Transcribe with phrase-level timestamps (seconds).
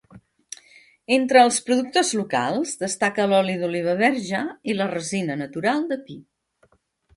[1.17, 4.43] Entre els productes locals destaca l'oli d'oliva verge
[4.73, 6.21] i la resina natural de pi.